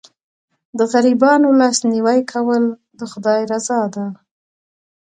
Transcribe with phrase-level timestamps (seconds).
[0.77, 2.63] د غریبانو لاسنیوی کول
[2.99, 4.05] د خدای رضا ده.